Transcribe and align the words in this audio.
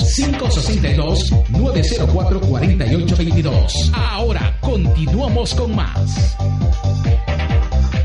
562-904-4822. 1.53 3.91
Ahora 3.93 4.57
continuamos 4.59 5.53
con 5.53 5.75
más. 5.75 6.35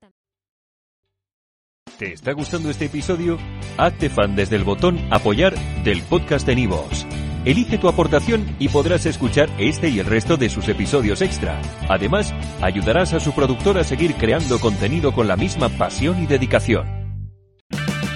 ¿Te 1.97 2.11
está 2.11 2.33
gustando 2.33 2.69
este 2.69 2.85
episodio? 2.85 3.37
Hazte 3.77 4.09
fan 4.09 4.35
desde 4.35 4.57
el 4.57 4.65
botón 4.65 4.99
Apoyar 5.11 5.55
del 5.83 6.01
podcast 6.01 6.45
de 6.45 6.55
Nivos. 6.55 7.05
Elige 7.45 7.77
tu 7.77 7.87
aportación 7.87 8.55
y 8.59 8.69
podrás 8.69 9.05
escuchar 9.05 9.49
este 9.59 9.87
y 9.87 9.99
el 9.99 10.05
resto 10.07 10.35
de 10.35 10.49
sus 10.49 10.67
episodios 10.67 11.21
extra. 11.21 11.61
Además, 11.87 12.33
ayudarás 12.61 13.13
a 13.13 13.19
su 13.19 13.33
productor 13.33 13.77
a 13.77 13.83
seguir 13.83 14.15
creando 14.15 14.59
contenido 14.59 15.13
con 15.13 15.27
la 15.27 15.37
misma 15.37 15.69
pasión 15.69 16.21
y 16.21 16.25
dedicación. 16.25 17.04